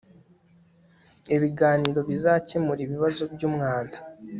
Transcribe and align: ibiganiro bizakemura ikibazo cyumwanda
ibiganiro 1.35 1.99
bizakemura 2.09 2.79
ikibazo 2.83 3.23
cyumwanda 3.37 3.97